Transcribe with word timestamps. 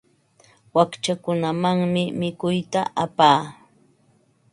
Wakchakunamanmi 0.75 2.03
mikuyta 2.19 2.81
apaa. 3.03 3.41